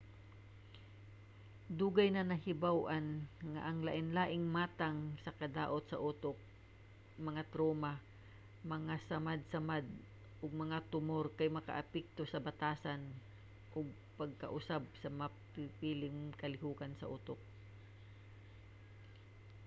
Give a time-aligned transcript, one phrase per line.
[1.79, 3.05] dugay na nga nahibaw-an
[3.51, 6.37] nga ang lain-laing matang sa kadaot sa utok
[7.27, 7.91] mga truma
[8.73, 9.85] mga samadsamad
[10.41, 13.01] ug mga tumor kay makaapekto sa batasan
[13.77, 13.85] ug
[14.19, 15.09] makapausab sa
[15.53, 17.39] pipilang kalihokan sa utok